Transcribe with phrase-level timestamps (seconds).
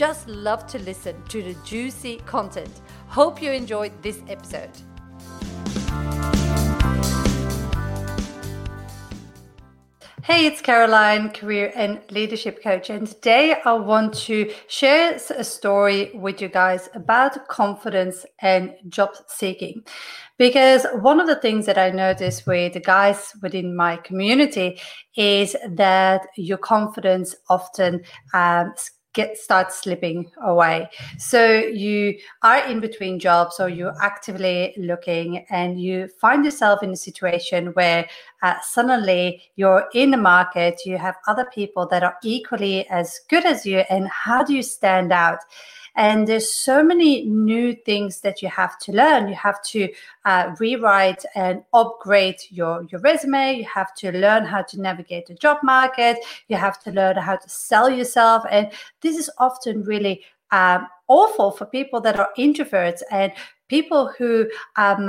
[0.00, 2.80] just love to listen to the juicy content.
[3.08, 4.70] Hope you enjoyed this episode.
[10.22, 16.12] Hey, it's Caroline, career and leadership coach, and today I want to share a story
[16.14, 19.84] with you guys about confidence and job seeking.
[20.38, 24.80] Because one of the things that I notice with the guys within my community
[25.14, 28.00] is that your confidence often
[28.32, 28.72] um,
[29.12, 30.88] get start slipping away.
[31.18, 36.90] So you are in between jobs or you're actively looking and you find yourself in
[36.90, 38.08] a situation where
[38.42, 43.44] uh, suddenly you're in the market you have other people that are equally as good
[43.44, 45.40] as you and how do you stand out
[46.00, 49.28] and there's so many new things that you have to learn.
[49.28, 49.90] You have to
[50.24, 53.58] uh, rewrite and upgrade your your resume.
[53.58, 56.16] You have to learn how to navigate the job market.
[56.48, 58.44] You have to learn how to sell yourself.
[58.50, 63.02] And this is often really um, awful for people that are introverts.
[63.10, 63.32] And
[63.70, 65.08] people who um,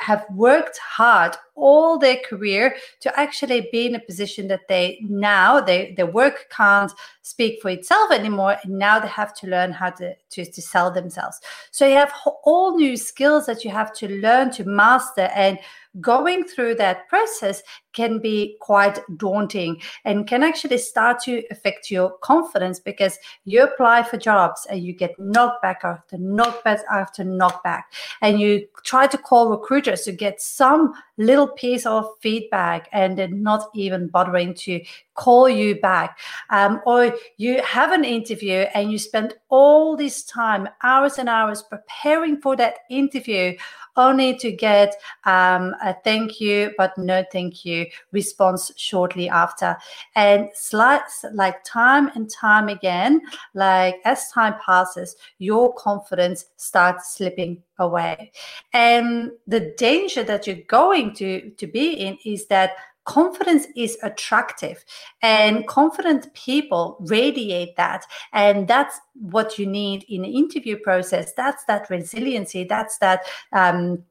[0.00, 5.60] have worked hard all their career to actually be in a position that they now
[5.60, 9.90] they, their work can't speak for itself anymore and now they have to learn how
[9.90, 11.40] to, to, to sell themselves.
[11.70, 12.12] So you have
[12.44, 15.58] all new skills that you have to learn to master and
[16.00, 22.10] going through that process can be quite daunting and can actually start to affect your
[22.18, 27.82] confidence because you apply for jobs and you get knocked back after knockback after knockback
[28.20, 33.28] and you try to call recruiters to get some little piece of feedback and they're
[33.28, 34.80] not even bothering to
[35.14, 36.18] call you back.
[36.50, 41.62] Um, or you have an interview and you spend all this time hours and hours
[41.62, 43.56] preparing for that interview
[43.96, 49.76] only to get um, a thank you, but no thank you response shortly after.
[50.14, 53.20] And slides like time and time again,
[53.54, 58.32] like as time passes, your confidence starts slipping away.
[58.72, 62.72] And the danger that you're going to, to be in is that
[63.06, 64.84] confidence is attractive
[65.22, 71.32] and confident people radiate that and that's what you need in the interview process.
[71.32, 74.04] That's that resiliency that's that um,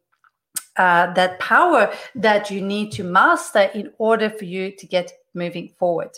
[0.78, 5.70] uh, that power that you need to master in order for you to get moving
[5.78, 6.12] forward.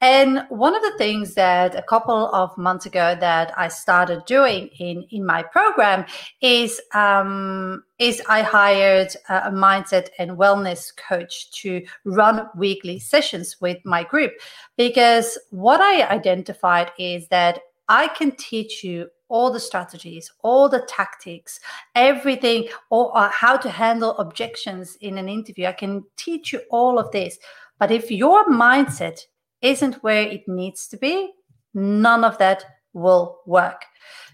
[0.00, 4.68] And one of the things that a couple of months ago that I started doing
[4.78, 6.04] in in my program
[6.40, 13.78] is um, is I hired a mindset and wellness coach to run weekly sessions with
[13.84, 14.32] my group
[14.76, 20.86] because what I identified is that I can teach you all the strategies, all the
[20.88, 21.60] tactics,
[21.94, 25.66] everything, or, or, how to handle objections in an interview.
[25.66, 27.38] I can teach you all of this.
[27.78, 29.20] But if your mindset
[29.62, 31.32] isn't where it needs to be,
[31.74, 33.84] none of that will work.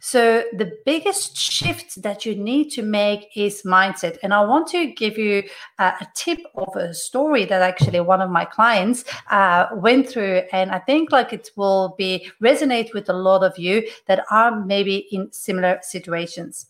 [0.00, 4.18] So, the biggest shift that you need to make is mindset.
[4.22, 5.44] And I want to give you
[5.78, 10.42] a tip of a story that actually one of my clients uh, went through.
[10.52, 14.64] And I think like it will be resonate with a lot of you that are
[14.64, 16.66] maybe in similar situations.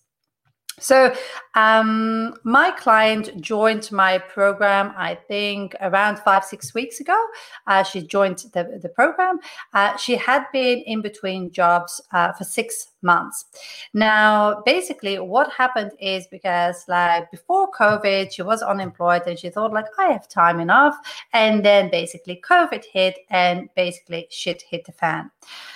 [0.78, 1.14] So,
[1.54, 7.18] um, my client joined my program, I think, around five, six weeks ago.
[7.66, 9.38] Uh, she joined the, the program.
[9.74, 13.44] Uh, she had been in between jobs uh, for six months.
[13.92, 19.72] Now, basically, what happened is because, like, before COVID, she was unemployed and she thought,
[19.72, 20.96] like, I have time enough.
[21.32, 25.30] And then basically, COVID hit and basically shit hit the fan.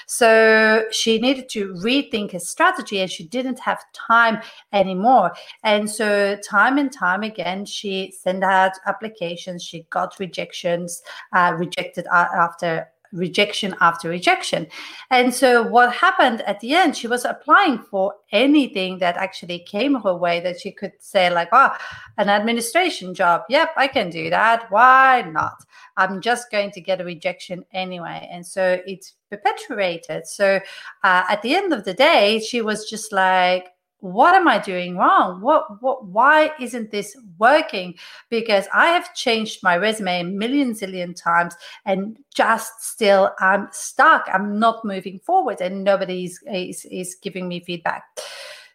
[0.06, 4.40] So she needed to rethink her strategy and she didn't have time
[4.72, 5.32] anymore.
[5.66, 11.02] And so, time and time again, she sent out applications, she got rejections,
[11.32, 14.66] uh, rejected after rejection after rejection.
[15.10, 20.00] And so what happened at the end, she was applying for anything that actually came
[20.02, 21.70] her way that she could say, like, oh,
[22.18, 23.42] an administration job.
[23.48, 24.70] Yep, I can do that.
[24.70, 25.64] Why not?
[25.96, 28.28] I'm just going to get a rejection anyway.
[28.30, 30.26] And so it's perpetuated.
[30.26, 30.60] So
[31.02, 33.68] uh, at the end of the day, she was just like,
[34.00, 35.40] what am I doing wrong?
[35.40, 37.94] What what why isn't this working?
[38.28, 41.54] Because I have changed my resume a million zillion times
[41.84, 44.28] and just still I'm stuck.
[44.32, 48.04] I'm not moving forward and nobody is, is, is giving me feedback.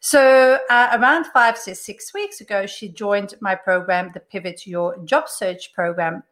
[0.03, 4.97] So uh, around five to six weeks ago, she joined my program, the Pivot Your
[5.05, 6.23] Job Search program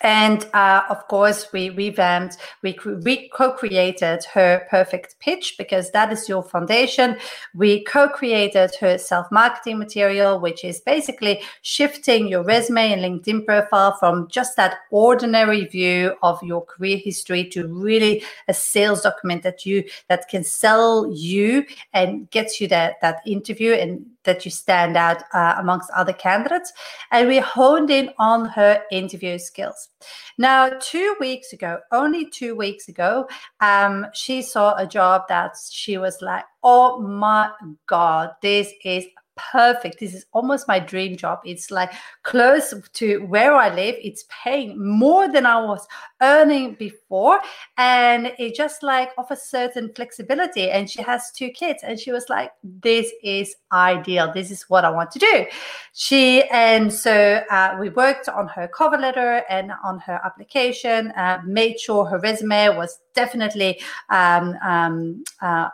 [0.00, 6.28] and uh, of course we revamped we, we co-created her perfect pitch because that is
[6.28, 7.16] your foundation.
[7.54, 14.28] We co-created her self-marketing material which is basically shifting your resume and linkedin profile from
[14.28, 19.84] just that ordinary view of your career history to really a sales document that you
[20.08, 25.22] that can sell you and gets you that that interview and that you stand out
[25.32, 26.72] uh, amongst other candidates.
[27.10, 29.88] And we honed in on her interview skills.
[30.36, 33.26] Now, two weeks ago, only two weeks ago,
[33.60, 37.50] um, she saw a job that she was like, oh my
[37.86, 39.06] God, this is
[39.38, 40.00] perfect.
[40.00, 41.40] This is almost my dream job.
[41.44, 41.92] It's like
[42.22, 43.94] close to where I live.
[44.02, 45.86] It's paying more than I was
[46.20, 47.40] earning before.
[47.76, 50.70] And it just like offers certain flexibility.
[50.70, 51.82] And she has two kids.
[51.82, 54.32] And she was like, this is ideal.
[54.32, 55.46] This is what I want to do.
[55.92, 61.40] She, and so uh, we worked on her cover letter and on her application, uh,
[61.46, 63.80] made sure her resume was definitely
[64.10, 65.68] um, um, uh,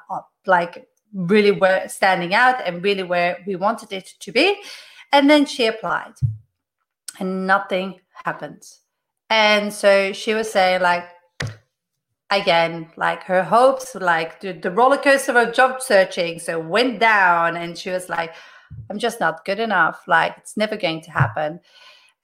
[0.47, 4.61] like really were standing out and really where we wanted it to be.
[5.13, 6.15] And then she applied
[7.21, 8.65] and nothing happened.
[9.31, 11.09] And so she was saying, like,
[12.31, 17.57] again, like her hopes, like the, the roller coaster of job searching, so went down.
[17.57, 18.35] And she was like,
[18.91, 20.03] I'm just not good enough.
[20.07, 21.61] Like, it's never going to happen.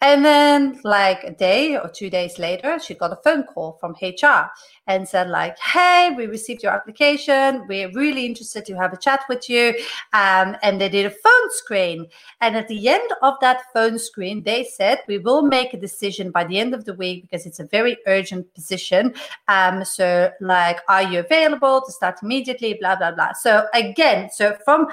[0.02, 3.94] And then, like a day or two days later, she got a phone call from
[4.00, 4.50] HR
[4.86, 7.66] and said, like, "Hey, we received your application.
[7.68, 9.74] We're really interested to have a chat with you."
[10.14, 12.06] Um, and they did a phone screen.
[12.40, 16.30] And at the end of that phone screen, they said, "We will make a decision
[16.30, 19.14] by the end of the week because it's a very urgent position.
[19.48, 23.32] Um, so, like, are you available to start immediately?" Blah blah blah.
[23.34, 24.88] So again, so from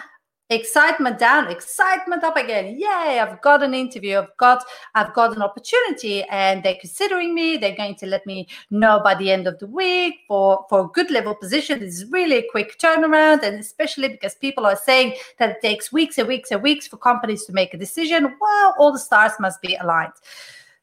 [0.50, 2.78] excitement down excitement up again.
[2.80, 4.18] Yay i've got an interview.
[4.18, 4.64] I've got
[4.96, 7.58] i've got an opportunity and they're considering me.
[7.58, 10.88] They're going to let me know by the end of the week for for a
[10.88, 11.80] good level position.
[11.80, 15.92] This is really a quick turnaround and especially because people are saying that it takes
[15.92, 19.34] weeks and weeks and weeks for companies to make a decision well all the stars
[19.42, 20.14] must be aligned.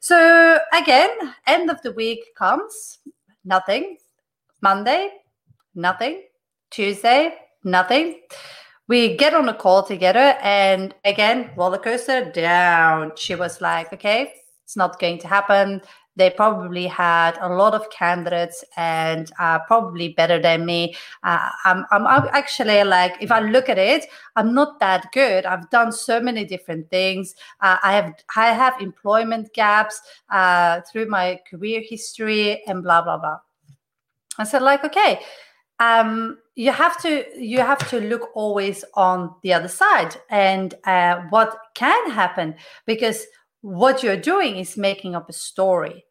[0.00, 1.08] So again
[1.46, 2.98] end of the week comes
[3.46, 3.96] nothing.
[4.60, 5.10] Monday
[5.74, 6.24] nothing.
[6.70, 8.20] Tuesday nothing
[8.88, 13.12] we get on a call together and again roller coaster down.
[13.16, 14.32] She was like okay
[14.64, 15.82] it's not going to happen.
[16.16, 20.94] They probably had a lot of candidates and uh, probably better than me.
[21.24, 25.44] Uh, I'm, I'm, I'm actually like if i look at it i'm not that good.
[25.44, 27.34] I've done so many different things.
[27.60, 33.18] Uh, i have i have employment gaps uh, through my career history and blah blah
[33.18, 33.38] blah.
[34.38, 35.20] I said like okay
[35.80, 41.22] um, you have to you have to look always on the other side and uh,
[41.30, 42.54] what can happen
[42.86, 43.26] because
[43.62, 46.04] what you're doing is making up a story.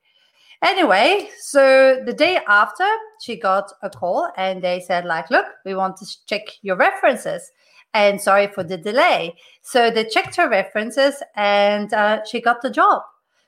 [0.61, 2.85] Anyway so the day after
[3.21, 7.51] she got a call and they said like look we want to check your references.
[7.95, 9.35] And sorry for the delay.
[9.61, 13.03] So they checked her references and uh, she got the job.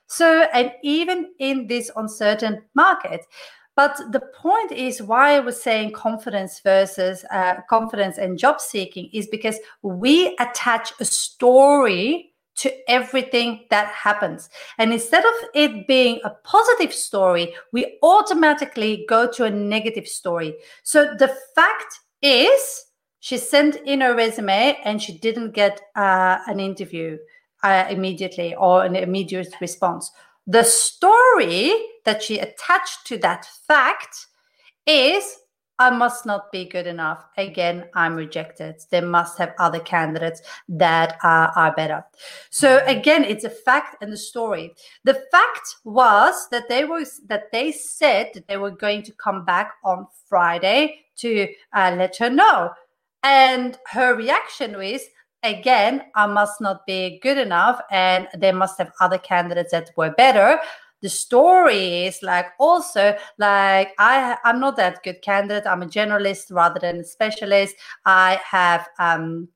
[0.06, 3.22] So and even in this uncertain market
[3.76, 9.10] but the point is why I was saying confidence versus uh, confidence and job seeking
[9.12, 14.50] is because we attach a story to everything that happens.
[14.78, 20.56] And instead of it being a positive story, we automatically go to a negative story.
[20.84, 22.86] So the fact is,
[23.20, 27.18] she sent in her resume and she didn't get uh, an interview
[27.64, 30.12] uh, immediately or an immediate response.
[30.48, 31.74] The story
[32.06, 34.28] that she attached to that fact
[34.86, 35.38] is
[35.78, 37.26] I must not be good enough.
[37.38, 38.76] Again, I'm rejected.
[38.92, 42.06] They must have other candidates that are, are better.
[42.50, 44.74] So again, it's a fact and a story.
[45.04, 49.44] The fact was that they was that they said that they were going to come
[49.44, 52.72] back on Friday to uh, let her know,
[53.24, 55.02] and her reaction was,
[55.46, 60.12] again, I must not be good enough, and they must have other candidates that were
[60.12, 60.60] better.
[61.02, 65.68] The story is like also like i i'm not that good candidate.
[65.68, 67.76] I'm a generalist rather than a specialist.
[68.06, 69.50] I have um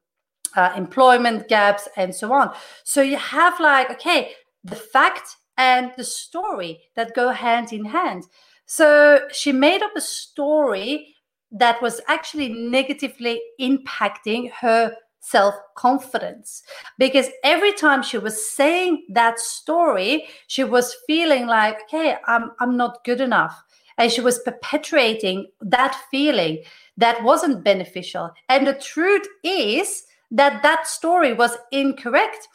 [0.56, 2.54] uh, employment gaps and so on.
[2.84, 8.26] So you have like okay the fact and the story that go hand in hand.
[8.66, 11.16] So she made up a story
[11.52, 16.64] that was actually negatively impacting her self confidence
[16.98, 22.78] because every time she was saying that story, she was feeling like, okay, I'm, I'm
[22.78, 23.64] not good enough.
[23.98, 26.64] And she was perpetuating that feeling
[26.98, 28.32] that wasn't beneficial.
[28.48, 32.48] And the truth is that that story was incorrect.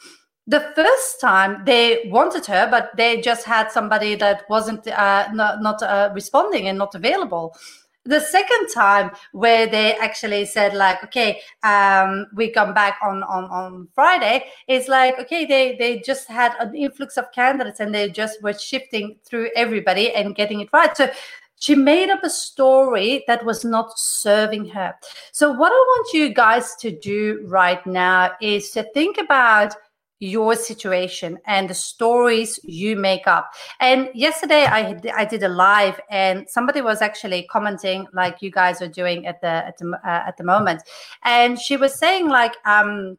[0.47, 5.61] The first time they wanted her, but they just had somebody that wasn't uh, not,
[5.61, 7.55] not uh, responding and not available
[8.05, 13.45] the second time where they actually said like okay um, we come back on on
[13.45, 18.09] on friday it's like okay they they just had an influx of candidates and they
[18.09, 20.95] just were shifting through everybody and getting it right.
[20.95, 21.09] So
[21.57, 24.93] she made up a story that was not serving her.
[25.31, 29.75] So what i want you guys to do right now is to think about
[30.19, 33.51] your situation and the stories you make up.
[33.79, 38.81] And yesterday I I did a live and somebody was actually commenting like you guys
[38.81, 40.83] are doing at the at the uh, at the moment,
[41.23, 43.17] and she was saying like um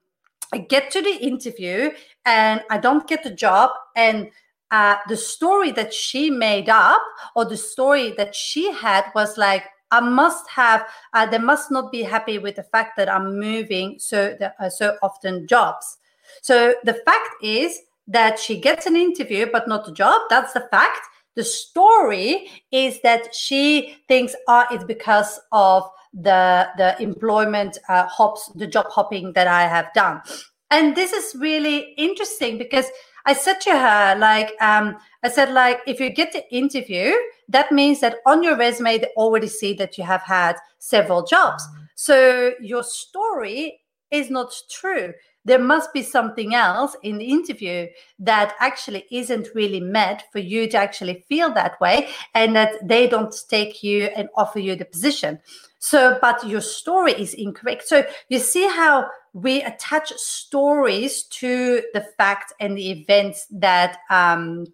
[0.53, 1.91] I get to the interview
[2.25, 4.31] and I don't get the job and.
[4.73, 7.01] Uh, the story that she made up
[7.37, 9.63] or the story that she had was like
[9.93, 13.99] I must have, uh, they must not be happy with the fact that I'm moving
[13.99, 15.99] so uh, so often jobs.
[16.47, 20.23] So the fact is that she gets an interview, but not a job.
[20.31, 21.01] That's the fact.
[21.35, 25.83] The story is that she thinks, ah, oh, it's because of
[26.15, 30.23] the the employment uh, hops, the job hopping that I have done.
[30.71, 32.87] And this is really interesting because
[33.27, 37.13] I said to her, like, um, I said, like, if you get the interview,
[37.49, 41.67] that means that on your resume they already see that you have had several jobs.
[41.97, 43.81] So your story
[44.13, 45.13] is not true
[45.47, 47.87] there must be something else in the interview
[48.19, 53.07] that actually isn't really met for you to actually feel that way and that they
[53.07, 55.39] don't take you and offer you the position.
[55.79, 57.87] So but your story is incorrect.
[57.87, 64.67] So you see how we attach stories to the fact and the events that um,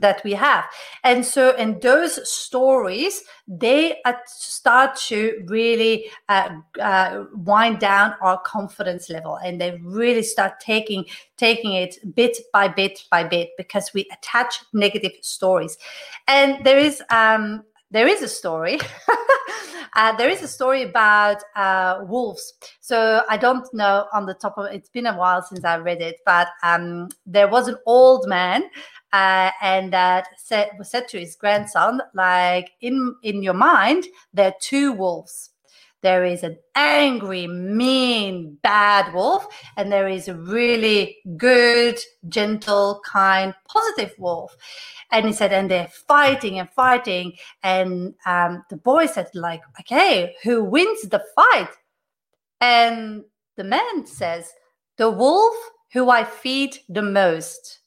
[0.00, 0.64] that we have
[1.04, 9.08] and so in those stories they start to really uh, uh, wind down our confidence
[9.10, 11.04] level and they really start taking
[11.36, 15.76] taking it bit by bit by bit because we attach negative stories
[16.28, 18.78] and there is um, there is a story.
[19.96, 22.54] uh, there is a story about uh, wolves.
[22.80, 26.00] So I don't know on the top of it's been a while since I read
[26.00, 28.64] it, but um, there was an old man
[29.12, 34.48] uh, and that said was said to his grandson, like in in your mind, there
[34.48, 35.50] are two wolves.
[36.02, 43.54] There is an angry, mean, bad wolf, and there is a really good, gentle, kind,
[43.68, 44.56] positive wolf.
[45.12, 47.34] And he said, and they're fighting and fighting.
[47.62, 51.68] And um, the boy said, like, okay, who wins the fight?
[52.62, 53.24] And
[53.56, 54.50] the man says,
[54.96, 55.54] the wolf
[55.92, 57.80] who I feed the most.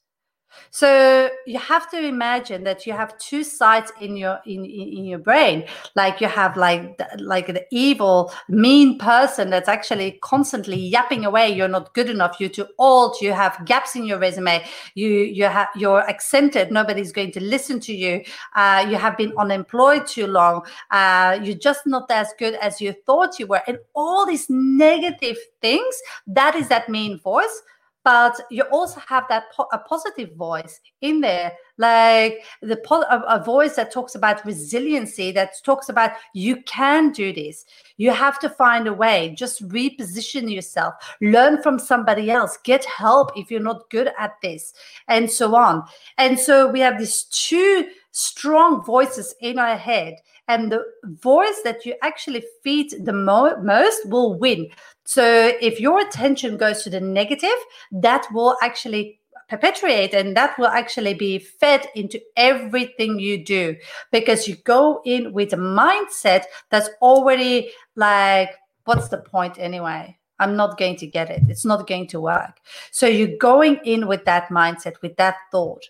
[0.70, 5.04] So you have to imagine that you have two sides in your in, in, in
[5.04, 5.64] your brain.
[5.94, 11.50] Like you have like like the evil, mean person that's actually constantly yapping away.
[11.50, 12.36] You're not good enough.
[12.40, 13.16] You're too old.
[13.20, 14.64] You have gaps in your resume.
[14.94, 16.70] You you have you're accented.
[16.70, 18.24] Nobody's going to listen to you.
[18.54, 20.64] Uh, you have been unemployed too long.
[20.90, 23.62] Uh, you're just not as good as you thought you were.
[23.66, 25.94] And all these negative things.
[26.26, 27.62] That is that mean voice
[28.04, 33.24] but you also have that po- a positive voice in there like the po- a,
[33.28, 37.64] a, voice that talks about resiliency that talks about you can do this.
[37.96, 39.34] You have to find a way.
[39.36, 40.94] Just reposition yourself.
[41.20, 42.56] Learn from somebody else.
[42.62, 44.72] Get help if you're not good at this
[45.08, 45.82] and so on.
[46.16, 50.14] And so we have these two strong voices in our head
[50.46, 54.68] and the voice that you actually feed the mo- most will win
[55.04, 57.56] so if your attention goes to the negative,
[57.92, 63.76] that will actually perpetuate and that will actually be fed into everything you do
[64.10, 68.50] because you go in with a mindset that's already like,
[68.84, 70.16] what's the point anyway?
[70.38, 71.42] I'm not going to get it.
[71.48, 72.58] It's not going to work.
[72.90, 75.84] So you're going in with that mindset, with that thought.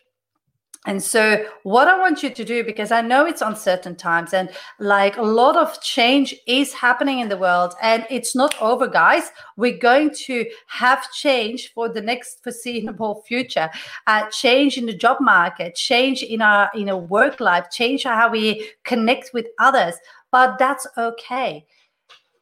[0.86, 4.50] And so, what I want you to do, because I know it's uncertain times and
[4.78, 9.30] like a lot of change is happening in the world and it's not over, guys.
[9.56, 13.70] We're going to have change for the next foreseeable future.
[14.06, 18.30] Uh, change in the job market, change in our in our work life, change how
[18.30, 19.94] we connect with others.
[20.30, 21.64] But that's okay,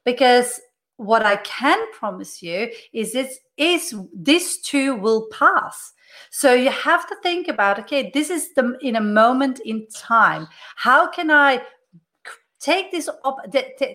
[0.04, 0.60] because
[0.96, 5.92] what I can promise you is this is this too will pass
[6.30, 10.48] so you have to think about okay, this is the in a moment in time.
[10.76, 11.62] How can I
[12.60, 13.38] take this up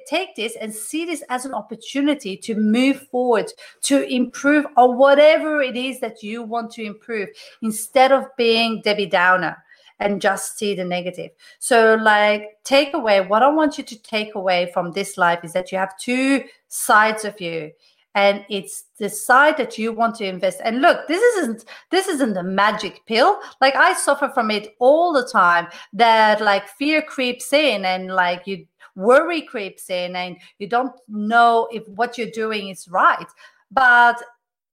[0.06, 3.50] take this and see this as an opportunity to move forward
[3.82, 7.30] to improve or whatever it is that you want to improve
[7.62, 9.56] instead of being debbie downer
[10.00, 11.32] and just see the negative.
[11.60, 15.54] So like take away what i want you to take away from this life is
[15.54, 17.72] that you have two sides of you
[18.16, 20.60] and it's the side that you want to invest.
[20.64, 23.40] And look this isn't this isn't a magic pill.
[23.62, 28.48] Like i suffer from it all the time that like fear creeps in and like
[28.48, 33.28] you worry creeps in and you don't know if what you're doing is right.
[33.72, 34.22] But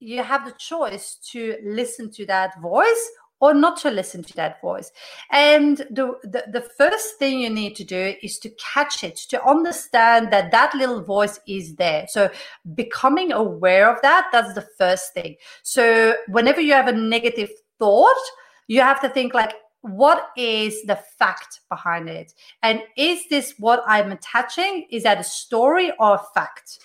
[0.01, 3.11] you have the choice to listen to that voice
[3.45, 4.91] or not to listen to that voice.
[5.31, 9.47] And the, the, the, first thing you need to do is to catch it, to
[9.47, 12.07] understand that that little voice is there.
[12.09, 12.31] So
[12.75, 15.37] becoming aware of that, that's the first thing.
[15.63, 18.25] So whenever you have a negative thought,
[18.67, 22.33] you have to think like, what is the fact behind it?
[22.63, 24.87] And is this what I'm attaching?
[24.91, 26.79] Is that a story or a fact?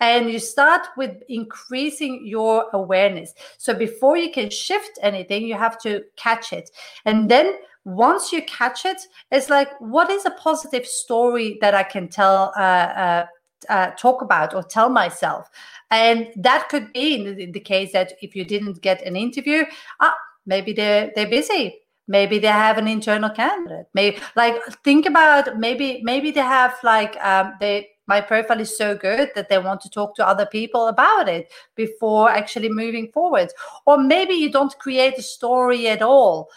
[0.00, 3.34] And you start with increasing your awareness.
[3.58, 6.70] So before you can shift anything, you have to catch it.
[7.04, 9.00] And then once you catch it,
[9.30, 13.26] it's like, what is a positive story that I can tell, uh, uh,
[13.68, 15.48] uh, talk about or tell myself?
[15.90, 19.64] And that could be in the, the case that if you didn't get an interview,
[20.00, 23.86] ah, maybe they're they're busy maybe they have an internal candidate.
[23.94, 28.94] Maybe like think about maybe maybe they have like um, they my profile is so
[28.94, 33.48] good that they want to talk to other people about it before actually moving forward
[33.84, 36.48] or maybe you don't create a story at all.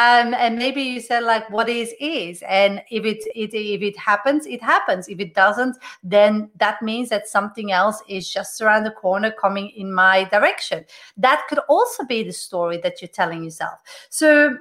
[0.00, 3.98] Um, and maybe you said like what is is and if it, it if it
[3.98, 5.08] happens it happens.
[5.08, 9.70] If it doesn't then that means that something else is just around the corner coming
[9.70, 10.84] in my direction.
[11.16, 13.80] That could also be the story that you're telling yourself.
[14.08, 14.56] So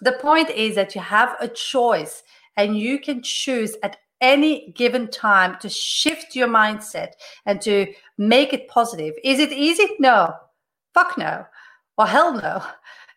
[0.00, 2.22] the point is that you have a choice
[2.56, 7.12] and you can choose at any given time to shift your mindset
[7.46, 9.14] and to make it positive.
[9.22, 9.86] Is it easy?
[9.98, 10.34] No.
[10.94, 11.44] Fuck no.
[11.98, 12.62] Or hell no.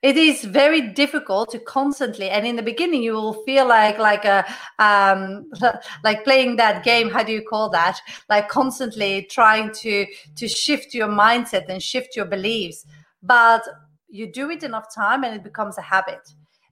[0.04, 4.26] It is very difficult to constantly, and in the beginning, you will feel like like
[4.26, 4.46] a
[4.78, 5.50] um,
[6.04, 7.10] like playing that game.
[7.10, 8.00] How do you call that?
[8.30, 10.06] Like constantly trying to
[10.36, 12.86] to shift your mindset and shift your beliefs.
[13.24, 13.64] But
[14.08, 16.22] you do it enough time, and it becomes a habit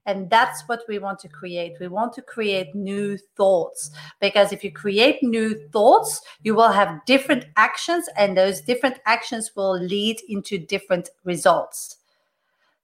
[0.06, 1.78] and that's what we want to create.
[1.80, 7.06] We want to create new thoughts because if you create new thoughts, you will have
[7.06, 11.98] different actions, and those different actions will lead into different results.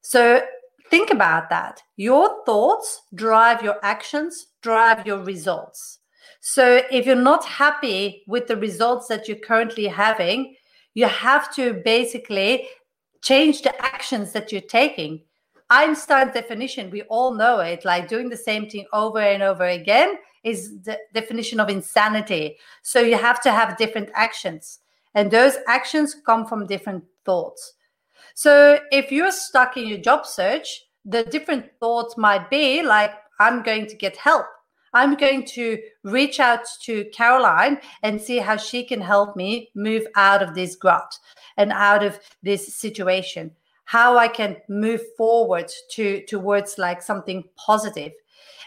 [0.00, 0.42] So
[0.90, 1.82] think about that.
[1.96, 6.00] Your thoughts drive your actions, drive your results.
[6.40, 10.56] So if you're not happy with the results that you're currently having,
[10.94, 12.68] you have to basically
[13.22, 15.22] change the actions that you're taking
[15.72, 20.18] Einstein's definition, we all know it, like doing the same thing over and over again
[20.44, 22.58] is the definition of insanity.
[22.82, 24.80] So you have to have different actions,
[25.14, 27.72] and those actions come from different thoughts.
[28.34, 33.62] So if you're stuck in your job search, the different thoughts might be like, I'm
[33.62, 34.44] going to get help.
[34.92, 40.06] I'm going to reach out to Caroline and see how she can help me move
[40.16, 41.18] out of this rut
[41.56, 43.52] and out of this situation
[43.84, 48.12] how I can move forward to towards like something positive.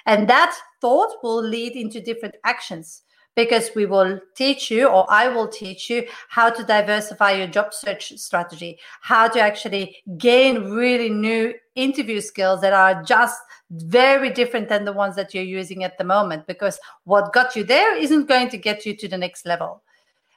[0.06, 3.04] And that thought will lead into different actions
[3.36, 7.74] because we will teach you or I will teach you how to diversify your job
[7.74, 13.38] search strategy, how to actually gain really new interview skills that are just
[13.72, 17.64] very different than the ones that you're using at the moment because what got you
[17.64, 19.84] there isn't going to get you to the next level.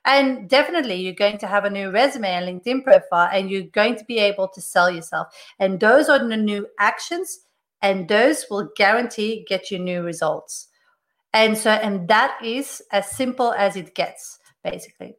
[0.05, 3.97] And definitely, you're going to have a new resume and LinkedIn profile, and you're going
[3.97, 5.29] to be able to sell yourself.
[5.59, 7.41] And those are the new actions,
[7.83, 10.69] and those will guarantee get you new results.
[11.35, 15.15] And so, and that is as simple as it gets, basically.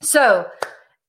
[0.00, 0.46] So,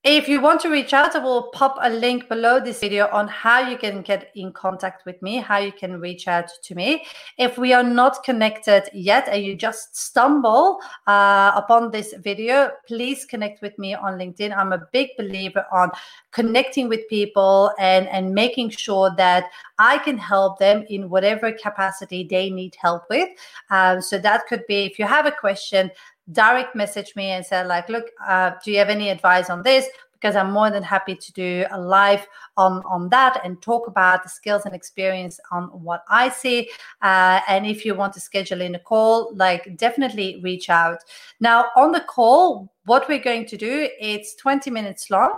[0.04, 3.26] if you want to reach out, I will pop a link below this video on
[3.26, 7.06] how you can get in contact with me, how you can reach out to me.
[7.38, 13.24] If we are not connected yet and you just stumble uh, upon this video, please
[13.24, 14.54] connect with me on LinkedIn.
[14.54, 15.90] I'm a big believer on
[16.32, 19.46] connecting with people and, and making sure that
[19.78, 23.30] I can help them in whatever capacity they need help with.
[23.70, 25.90] Um, so that could be if you have a question,
[26.32, 29.86] direct message me and said like look uh, do you have any advice on this?
[30.12, 34.22] Because i'm more than happy to do a live on on that and talk about
[34.22, 36.70] the skills and experience on what i see.
[37.02, 40.98] Uh, and if you want to schedule in a call like definitely reach out.
[41.40, 45.32] Now on the call what we're going to do, it's 20 minutes long.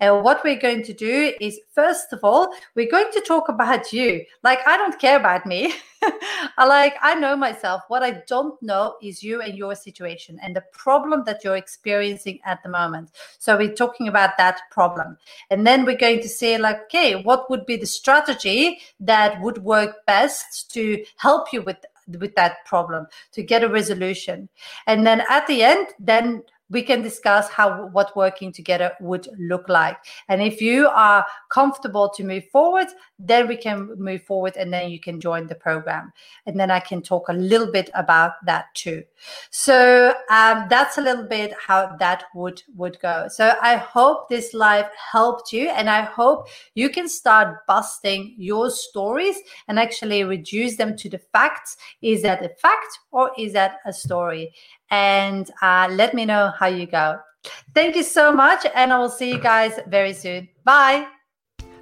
[0.00, 3.92] And what we're going to do is, first of all, we're going to talk about
[3.92, 4.24] you.
[4.42, 5.74] Like, I don't care about me.
[6.58, 7.82] I like, I know myself.
[7.88, 12.40] What I don't know is you and your situation and the problem that you're experiencing
[12.44, 13.10] at the moment.
[13.38, 15.16] So we're talking about that problem.
[15.50, 19.58] And then we're going to say, like, okay, what would be the strategy that would
[19.58, 21.76] work best to help you with
[22.18, 24.48] with that problem to get a resolution
[24.88, 29.68] and then at the end then we can discuss how what working together would look
[29.68, 29.98] like.
[30.28, 32.88] And if you are comfortable to move forward
[33.24, 36.12] then we can move forward and then you can join the program.
[36.46, 39.04] And then i can talk a little bit about that too.
[39.50, 43.28] So um, that's a little bit how that would would go.
[43.28, 48.70] So i hope this live helped you and i hope you can start busting your
[48.70, 49.36] stories
[49.68, 51.76] and actually reduce them to the facts.
[52.00, 54.52] Is that a fact or is that a story
[54.92, 57.18] and uh, let me know how you go.
[57.74, 60.48] Thank you so much, and I will see you guys very soon.
[60.64, 61.08] Bye.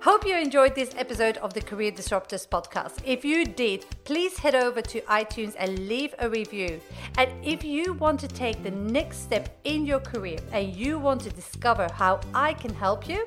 [0.01, 2.95] Hope you enjoyed this episode of the Career Disruptors podcast.
[3.05, 6.81] If you did, please head over to iTunes and leave a review.
[7.19, 11.21] And if you want to take the next step in your career and you want
[11.23, 13.27] to discover how I can help you,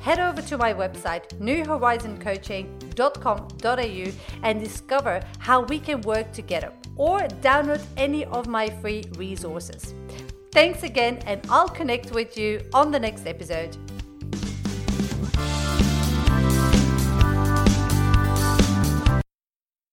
[0.00, 7.82] head over to my website, newhorizoncoaching.com.au, and discover how we can work together or download
[7.96, 9.94] any of my free resources.
[10.52, 13.76] Thanks again, and I'll connect with you on the next episode.